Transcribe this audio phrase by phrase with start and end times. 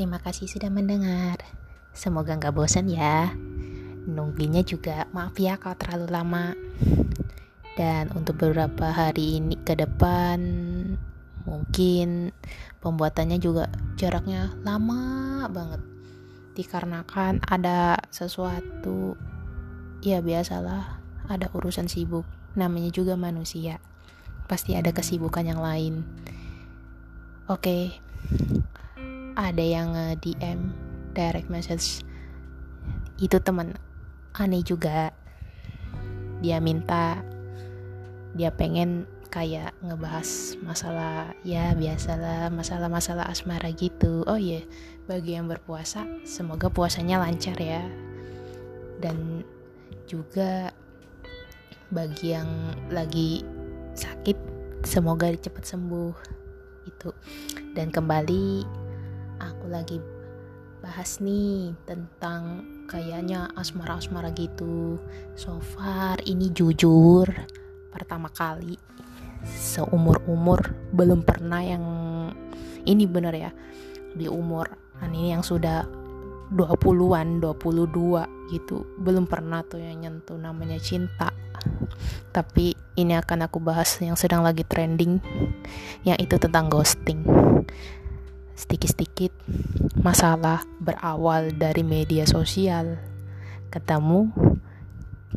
[0.00, 1.44] Terima kasih sudah mendengar.
[1.92, 3.36] Semoga nggak bosan ya.
[4.08, 6.56] Nungguinnya juga maaf ya kalau terlalu lama.
[7.76, 10.40] Dan untuk beberapa hari ini ke depan
[11.44, 12.32] mungkin
[12.80, 13.68] pembuatannya juga
[14.00, 15.84] jaraknya lama banget.
[16.56, 19.20] Dikarenakan ada sesuatu
[20.00, 20.96] ya biasalah
[21.28, 22.24] ada urusan sibuk.
[22.56, 23.84] Namanya juga manusia.
[24.48, 26.08] Pasti ada kesibukan yang lain.
[27.52, 27.60] Oke.
[27.60, 28.69] Okay
[29.34, 30.74] ada yang DM
[31.12, 32.02] direct message.
[33.20, 33.76] Itu teman
[34.34, 35.12] aneh juga.
[36.40, 37.20] Dia minta
[38.32, 44.26] dia pengen kayak ngebahas masalah ya biasalah masalah-masalah asmara gitu.
[44.26, 44.64] Oh iya yeah.
[45.06, 47.82] bagi yang berpuasa semoga puasanya lancar ya.
[49.00, 49.46] Dan
[50.10, 50.74] juga
[51.90, 52.50] bagi yang
[52.90, 53.42] lagi
[53.98, 54.38] sakit
[54.86, 56.14] semoga cepat sembuh
[56.86, 57.10] itu
[57.74, 58.64] dan kembali
[59.40, 59.98] aku lagi
[60.80, 64.96] bahas nih tentang kayaknya asmara-asmara gitu
[65.36, 67.28] so far ini jujur
[67.92, 68.80] pertama kali
[69.44, 71.84] seumur-umur belum pernah yang
[72.84, 73.50] ini bener ya
[74.16, 74.68] di umur
[75.00, 75.84] ini yang sudah
[76.50, 78.82] 20-an, 22 gitu.
[78.98, 81.30] Belum pernah tuh yang nyentuh namanya cinta.
[82.34, 85.22] Tapi ini akan aku bahas yang sedang lagi trending
[86.02, 87.22] yang itu tentang ghosting
[88.58, 89.32] sedikit-sedikit
[90.00, 92.96] masalah berawal dari media sosial
[93.70, 94.32] ketemu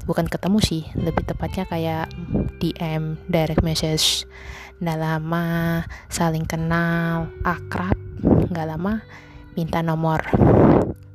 [0.09, 2.07] bukan ketemu sih lebih tepatnya kayak
[2.57, 4.25] DM direct message
[4.81, 5.47] nggak lama
[6.09, 9.05] saling kenal akrab nggak lama
[9.53, 10.19] minta nomor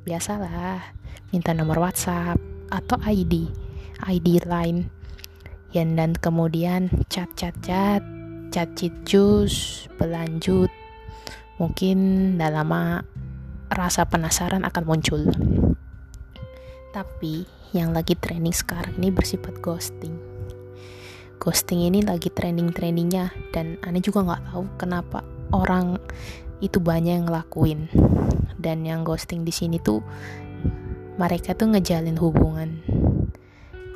[0.06, 0.94] biasalah
[1.34, 2.38] minta nomor WhatsApp
[2.70, 3.50] atau ID
[4.06, 4.88] ID line
[5.74, 8.00] dan kemudian chat chat chat
[8.48, 10.72] chat chat jus berlanjut
[11.58, 11.98] mungkin
[12.38, 13.02] tidak lama
[13.68, 15.22] rasa penasaran akan muncul.
[16.94, 17.44] Tapi
[17.74, 20.16] yang lagi trending sekarang ini bersifat ghosting.
[21.38, 25.22] Ghosting ini lagi trending-trendingnya dan aneh juga nggak tahu kenapa
[25.54, 25.98] orang
[26.58, 27.90] itu banyak yang ngelakuin.
[28.58, 30.02] Dan yang ghosting di sini tuh
[31.18, 32.82] mereka tuh ngejalin hubungan.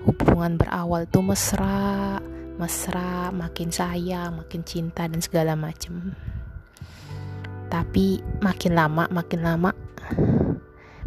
[0.07, 2.19] Hubungan berawal tuh mesra,
[2.59, 6.15] mesra, makin sayang, makin cinta dan segala macem
[7.73, 9.73] tapi makin lama makin lama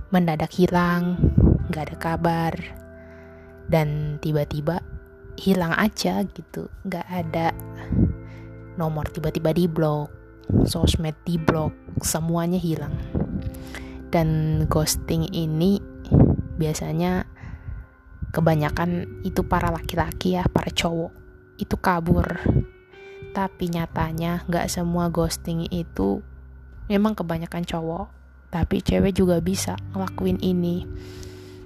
[0.09, 1.21] mendadak hilang
[1.69, 2.53] nggak ada kabar
[3.69, 4.81] dan tiba-tiba
[5.39, 6.71] hilang aja gitu.
[6.87, 7.51] Nggak ada
[8.75, 10.11] nomor tiba-tiba di blok
[10.65, 12.95] sosmed di blok semuanya hilang.
[14.09, 15.81] Dan ghosting ini
[16.55, 17.27] biasanya
[18.31, 21.11] kebanyakan itu para laki-laki ya para cowok.
[21.59, 22.39] Itu kabur.
[23.35, 26.23] Tapi nyatanya nggak semua ghosting itu
[26.87, 28.25] memang kebanyakan cowok
[28.55, 30.87] tapi cewek juga bisa ngelakuin ini.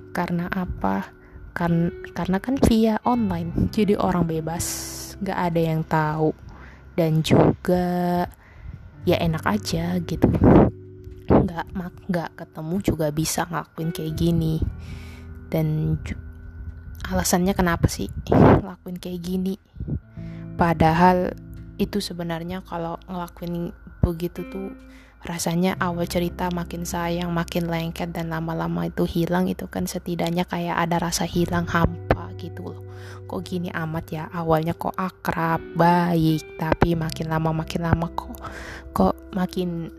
[0.09, 1.13] Karena apa?
[1.53, 3.69] Kan karena kan via online.
[3.69, 4.65] Jadi orang bebas.
[5.21, 6.33] Nggak ada yang tahu.
[6.97, 8.25] Dan juga
[9.05, 10.25] ya enak aja gitu.
[11.29, 14.57] Nggak mak nggak ketemu juga bisa ngelakuin kayak gini.
[15.45, 15.97] Dan
[17.05, 19.61] alasannya kenapa sih ngelakuin kayak gini?
[20.57, 21.37] Padahal
[21.77, 23.71] itu sebenarnya kalau ngelakuin
[24.01, 24.73] begitu tuh
[25.19, 30.79] rasanya awal cerita makin sayang makin lengket dan lama-lama itu hilang itu kan setidaknya kayak
[30.79, 32.83] ada rasa hilang hampa gitu loh.
[33.27, 38.39] Kok gini amat ya awalnya kok akrab baik tapi makin lama makin lama kok
[38.95, 39.91] kok makin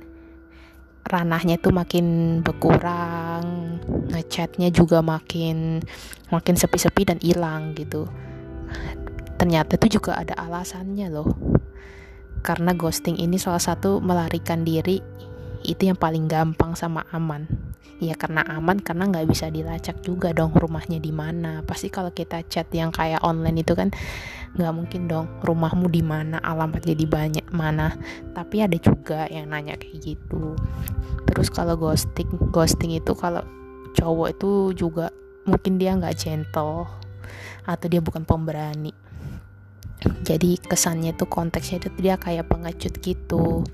[1.05, 3.77] ranahnya itu makin berkurang
[4.09, 5.85] ngechatnya juga makin
[6.33, 8.09] makin sepi-sepi dan hilang gitu.
[9.37, 11.29] Ternyata itu juga ada alasannya loh
[12.41, 15.01] karena ghosting ini salah satu melarikan diri
[15.61, 17.45] itu yang paling gampang sama aman.
[18.01, 21.61] Ya karena aman karena nggak bisa dilacak juga dong rumahnya di mana.
[21.61, 23.93] Pasti kalau kita chat yang kayak online itu kan
[24.57, 27.93] nggak mungkin dong rumahmu di mana alamatnya di banyak mana.
[28.33, 30.57] Tapi ada juga yang nanya kayak gitu.
[31.29, 33.45] Terus kalau ghosting ghosting itu kalau
[33.93, 35.13] cowok itu juga
[35.45, 36.89] mungkin dia nggak gentle
[37.69, 38.97] atau dia bukan pemberani
[40.25, 43.65] jadi kesannya tuh konteksnya itu dia kayak pengecut gitu.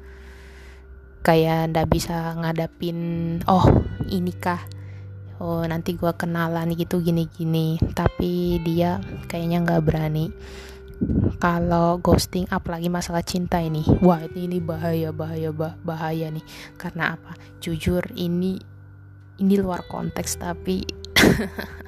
[1.22, 2.98] Kayak ndak bisa ngadapin
[3.50, 3.66] oh
[4.06, 4.62] ini kah
[5.42, 7.78] oh nanti gue kenalan gitu gini-gini.
[7.94, 8.98] Tapi dia
[9.30, 10.30] kayaknya nggak berani.
[11.36, 13.84] Kalau ghosting apalagi masalah cinta ini.
[14.00, 16.46] Wah ini bahaya bahaya bah, bahaya nih.
[16.80, 17.36] Karena apa?
[17.60, 18.56] Jujur ini
[19.36, 20.88] ini luar konteks tapi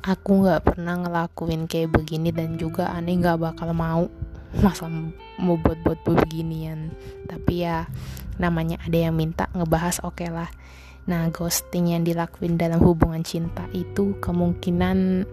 [0.00, 4.08] aku nggak pernah ngelakuin kayak begini dan juga aneh nggak bakal mau
[4.64, 4.90] masa
[5.38, 6.92] mau buat-buat beginian.
[7.28, 7.86] Tapi ya
[8.40, 10.50] namanya ada yang minta ngebahas oke okay lah.
[11.08, 15.24] Nah ghosting yang dilakuin dalam hubungan cinta itu kemungkinan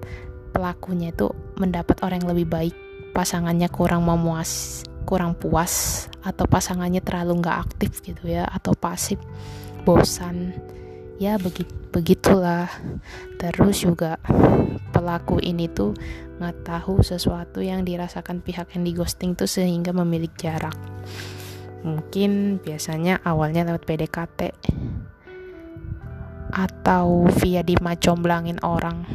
[0.56, 2.76] pelakunya itu mendapat orang yang lebih baik.
[3.12, 9.16] Pasangannya kurang memuas kurang puas atau pasangannya terlalu nggak aktif gitu ya atau pasif
[9.88, 10.52] bosan
[11.18, 12.70] ya begitu begitulah.
[13.42, 14.22] Terus juga
[14.94, 15.98] pelaku ini tuh
[16.38, 20.78] nggak tahu sesuatu yang dirasakan pihak yang dighosting tuh sehingga memilih jarak.
[21.82, 24.54] Mungkin biasanya awalnya lewat PDKT
[26.54, 29.06] atau via dimacomblangin orang.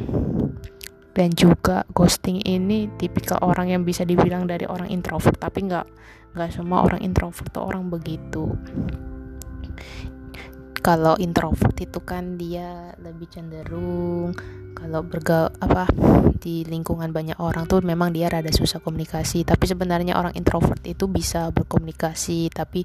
[1.13, 5.85] Dan juga ghosting ini tipikal orang yang bisa dibilang dari orang introvert tapi nggak
[6.33, 8.49] nggak semua orang introvert tuh orang begitu
[10.83, 14.35] kalau introvert itu kan dia lebih cenderung
[14.75, 15.87] kalau bergaul apa
[16.43, 19.47] di lingkungan banyak orang tuh memang dia rada susah komunikasi.
[19.47, 22.83] Tapi sebenarnya orang introvert itu bisa berkomunikasi tapi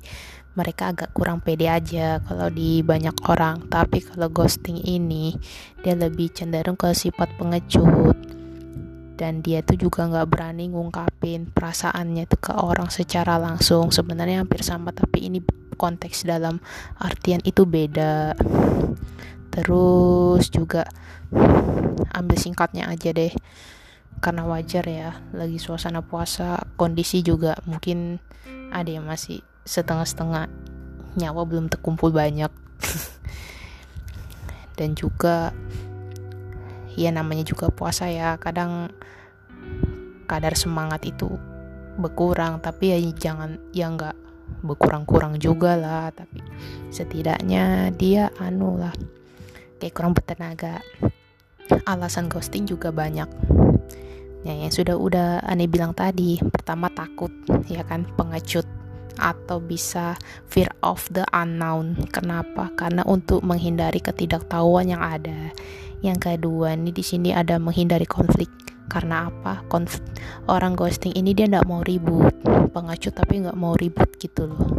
[0.55, 3.67] mereka agak kurang pede aja kalau di banyak orang.
[3.67, 5.35] Tapi kalau ghosting ini
[5.83, 8.38] dia lebih cenderung ke sifat pengecut
[9.19, 13.91] dan dia tuh juga nggak berani ngungkapin perasaannya itu ke orang secara langsung.
[13.91, 15.43] Sebenarnya hampir sama tapi ini
[15.75, 16.63] konteks dalam
[17.03, 18.39] artian itu beda.
[19.51, 20.87] Terus juga
[22.15, 23.35] ambil singkatnya aja deh.
[24.23, 28.23] Karena wajar ya lagi suasana puasa kondisi juga mungkin
[28.71, 30.47] ada yang masih setengah-setengah
[31.19, 32.55] nyawa belum terkumpul banyak.
[34.79, 35.51] Dan juga
[36.99, 38.35] ya namanya juga puasa ya.
[38.43, 38.91] Kadang
[40.27, 41.31] kadar semangat itu
[41.99, 44.17] berkurang tapi ya jangan ya nggak
[44.67, 46.11] berkurang-kurang juga lah.
[46.11, 46.43] Tapi
[46.91, 48.93] setidaknya dia anu lah
[49.79, 50.83] kayak kurang bertenaga.
[51.87, 53.29] Alasan ghosting juga banyak.
[54.47, 57.31] Ya yang sudah udah aneh bilang tadi pertama takut
[57.67, 58.78] ya kan pengecut
[59.19, 60.15] atau bisa
[60.47, 61.99] fear of the unknown.
[62.09, 62.71] Kenapa?
[62.79, 65.53] Karena untuk menghindari ketidaktahuan yang ada.
[66.01, 68.49] Yang kedua ini di sini ada menghindari konflik.
[68.89, 69.67] Karena apa?
[69.69, 70.07] Konflik
[70.49, 72.33] orang ghosting ini dia nggak mau ribut.
[72.73, 74.79] Pengecut tapi nggak mau ribut gitu loh.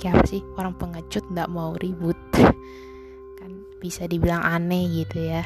[0.00, 0.42] Kayak apa sih?
[0.56, 2.16] Orang pengecut nggak mau ribut.
[3.38, 3.50] Kan
[3.82, 5.44] bisa dibilang aneh gitu ya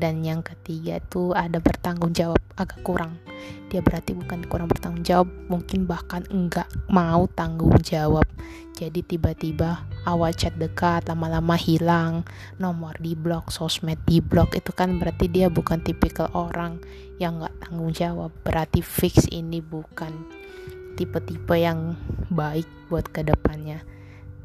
[0.00, 3.20] dan yang ketiga tuh ada bertanggung jawab agak kurang.
[3.68, 8.24] Dia berarti bukan kurang bertanggung jawab mungkin bahkan enggak mau tanggung jawab.
[8.72, 12.24] Jadi tiba-tiba awal chat dekat lama-lama hilang
[12.56, 16.80] nomor di blok sosmed di blok itu kan berarti dia bukan tipikal orang
[17.20, 18.32] yang nggak tanggung jawab.
[18.42, 20.12] Berarti fix ini bukan
[20.96, 21.96] tipe-tipe yang
[22.28, 23.84] baik buat ke depannya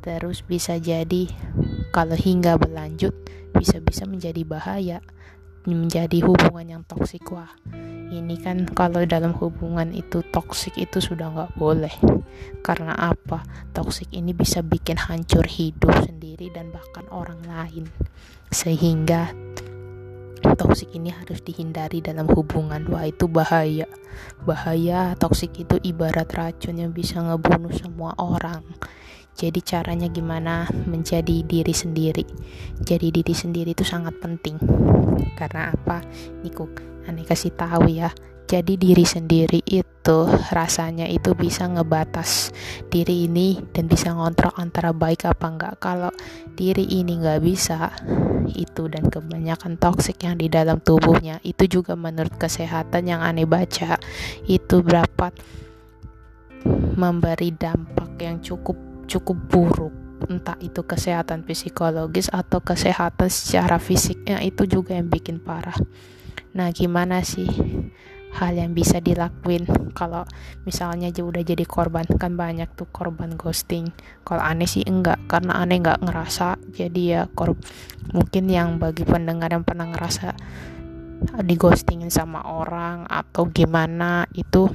[0.07, 1.27] terus bisa jadi
[1.91, 3.11] kalau hingga berlanjut
[3.51, 5.03] bisa-bisa menjadi bahaya
[5.67, 7.51] menjadi hubungan yang toksik wah.
[8.07, 11.91] Ini kan kalau dalam hubungan itu toksik itu sudah nggak boleh.
[12.63, 13.43] Karena apa?
[13.75, 17.91] Toksik ini bisa bikin hancur hidup sendiri dan bahkan orang lain.
[18.47, 19.35] Sehingga
[20.55, 22.87] toksik ini harus dihindari dalam hubungan.
[22.87, 23.91] Wah itu bahaya.
[24.47, 28.63] Bahaya toksik itu ibarat racun yang bisa ngebunuh semua orang
[29.37, 32.25] jadi caranya gimana menjadi diri sendiri.
[32.81, 34.57] Jadi diri sendiri itu sangat penting.
[35.37, 36.01] Karena apa?
[36.41, 36.65] Niku
[37.05, 38.09] aneh kasih tahu ya.
[38.47, 40.19] Jadi diri sendiri itu
[40.55, 42.49] rasanya itu bisa ngebatas
[42.87, 45.73] diri ini dan bisa ngontrol antara baik apa enggak.
[45.83, 46.09] Kalau
[46.57, 47.93] diri ini nggak bisa
[48.47, 53.99] itu dan kebanyakan toksik yang di dalam tubuhnya itu juga menurut kesehatan yang aneh baca
[54.47, 55.29] itu berapa
[56.95, 59.93] memberi dampak yang cukup cukup buruk
[60.27, 65.77] entah itu kesehatan psikologis atau kesehatan secara fisiknya itu juga yang bikin parah.
[66.57, 67.47] Nah gimana sih
[68.37, 70.25] hal yang bisa dilakuin kalau
[70.65, 72.05] misalnya aja udah jadi korban?
[72.17, 73.93] Kan banyak tuh korban ghosting.
[74.25, 77.61] Kalau aneh sih enggak karena aneh enggak ngerasa jadi ya korb
[78.11, 80.33] mungkin yang bagi pendengar yang pernah ngerasa
[81.45, 84.69] di ghostingin sama orang atau gimana itu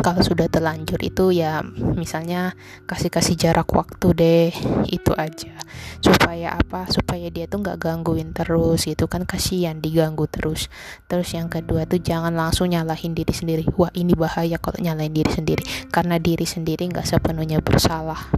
[0.00, 2.56] kalau sudah terlanjur itu ya misalnya
[2.88, 4.52] kasih-kasih jarak waktu deh
[4.88, 5.52] itu aja.
[6.00, 6.88] Supaya apa?
[6.88, 10.72] Supaya dia tuh nggak gangguin terus gitu kan kasihan diganggu terus.
[11.12, 13.68] Terus yang kedua tuh jangan langsung nyalahin diri sendiri.
[13.76, 15.62] Wah ini bahaya kalau nyalahin diri sendiri.
[15.92, 18.32] Karena diri sendiri nggak sepenuhnya bersalah.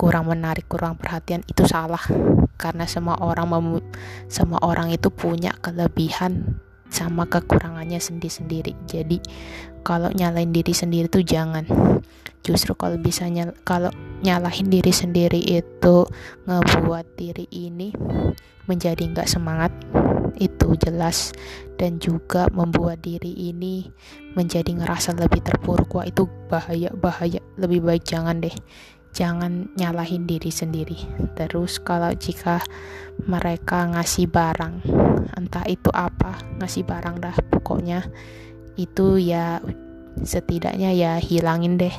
[0.00, 2.00] Kurang menarik kurang perhatian itu salah.
[2.56, 3.52] Karena semua orang
[4.32, 8.74] semua orang itu punya kelebihan sama kekurangannya sendiri-sendiri.
[8.86, 9.18] Jadi
[9.84, 11.64] kalau nyalain diri sendiri tuh jangan.
[12.44, 13.88] Justru kalau bisa nyal kalau
[14.20, 16.04] nyalahin diri sendiri itu
[16.44, 17.92] ngebuat diri ini
[18.68, 19.72] menjadi nggak semangat
[20.36, 21.32] itu jelas.
[21.74, 23.90] Dan juga membuat diri ini
[24.38, 25.90] menjadi ngerasa lebih terpuruk.
[25.98, 28.54] Wah itu bahaya bahaya lebih baik jangan deh
[29.14, 30.98] jangan nyalahin diri sendiri.
[31.38, 32.60] Terus kalau jika
[33.30, 34.82] mereka ngasih barang
[35.38, 38.04] entah itu apa ngasih barang dah pokoknya
[38.74, 39.62] itu ya
[40.22, 41.94] setidaknya ya hilangin deh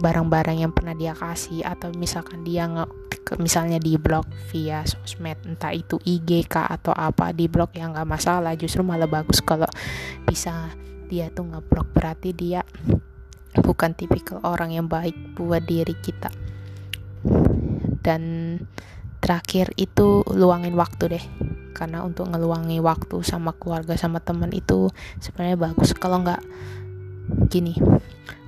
[0.00, 2.84] barang-barang yang pernah dia kasih atau misalkan dia nge
[3.42, 8.06] misalnya di blog via sosmed entah itu IG kah atau apa di blog yang nggak
[8.06, 9.66] masalah justru malah bagus kalau
[10.22, 10.70] bisa
[11.10, 12.62] dia tuh ngeblok berarti dia
[13.62, 16.32] bukan tipikal orang yang baik buat diri kita.
[18.02, 18.22] Dan
[19.18, 21.24] terakhir itu luangin waktu deh.
[21.76, 24.88] Karena untuk ngeluangi waktu sama keluarga sama teman itu
[25.20, 25.92] sebenarnya bagus.
[25.92, 26.40] Kalau nggak
[27.52, 27.76] gini.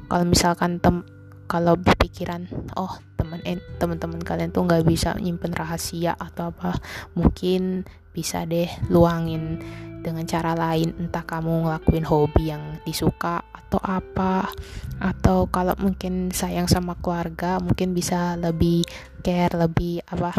[0.08, 1.04] Kalau misalkan tem
[1.48, 6.80] kalau berpikiran oh teman eh, teman-teman kalian tuh nggak bisa nyimpen rahasia atau apa.
[7.12, 7.84] Mungkin
[8.16, 9.60] bisa deh luangin
[10.00, 14.48] dengan cara lain entah kamu ngelakuin hobi yang disuka atau apa.
[14.96, 18.88] Atau kalau mungkin sayang sama keluarga mungkin bisa lebih
[19.20, 20.32] care lebih apa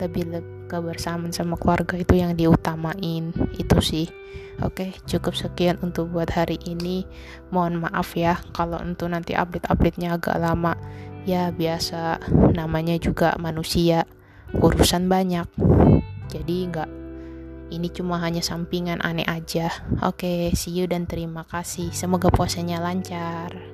[0.00, 4.08] lebih, lebih kebersamaan sama keluarga itu yang diutamain itu sih.
[4.64, 7.04] Oke cukup sekian untuk buat hari ini.
[7.52, 10.72] Mohon maaf ya kalau untuk nanti update-update-nya agak lama.
[11.28, 12.18] Ya biasa
[12.56, 14.08] namanya juga manusia
[14.56, 15.46] urusan banyak.
[16.32, 16.90] Jadi nggak
[17.72, 19.68] ini cuma hanya sampingan aneh aja.
[20.00, 21.92] Oke see you dan terima kasih.
[21.92, 23.71] Semoga puasanya lancar